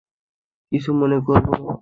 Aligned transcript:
কিছু 0.71 0.89
মনে 0.93 1.17
করবানা 1.19 1.57
তো। 1.59 1.73